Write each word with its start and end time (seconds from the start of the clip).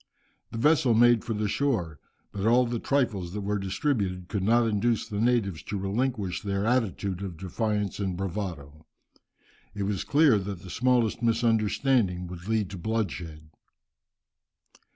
The 0.49 0.57
vessel 0.57 0.95
made 0.95 1.23
for 1.23 1.35
the 1.35 1.47
shore, 1.47 1.99
but 2.31 2.47
all 2.47 2.65
the 2.65 2.79
trifles 2.79 3.33
that 3.33 3.41
were 3.41 3.59
distributed 3.59 4.29
could 4.29 4.41
not 4.41 4.65
induce 4.65 5.07
the 5.07 5.21
natives 5.21 5.61
to 5.65 5.77
relinquish 5.77 6.41
their 6.41 6.65
attitude 6.65 7.21
of 7.21 7.37
defiance 7.37 7.99
and 7.99 8.17
bravado. 8.17 8.87
It 9.75 9.83
was 9.83 10.03
clear 10.03 10.39
that 10.39 10.63
the 10.63 10.71
smallest 10.71 11.21
misunderstanding 11.21 12.25
would 12.25 12.47
lead 12.47 12.71
to 12.71 12.79
bloodshed. 12.79 13.51